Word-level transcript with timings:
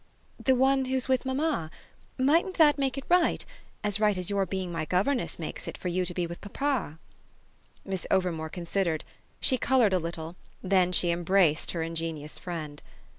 "The 0.43 0.55
one 0.55 0.85
who's 0.85 1.07
with 1.07 1.27
mamma. 1.27 1.69
Mightn't 2.17 2.55
that 2.57 2.79
make 2.79 2.97
it 2.97 3.03
right 3.07 3.45
as 3.83 3.99
right 3.99 4.17
as 4.17 4.31
your 4.31 4.47
being 4.47 4.71
my 4.71 4.83
governess 4.83 5.37
makes 5.37 5.67
it 5.67 5.77
for 5.77 5.89
you 5.89 6.05
to 6.05 6.13
be 6.15 6.25
with 6.25 6.41
papa?" 6.41 6.97
Miss 7.85 8.07
Overmore 8.09 8.49
considered; 8.51 9.03
she 9.39 9.59
coloured 9.59 9.93
a 9.93 9.99
little; 9.99 10.37
then 10.63 10.91
she 10.91 11.11
embraced 11.11 11.69
her 11.73 11.83
ingenious 11.83 12.39
friend. 12.39 12.81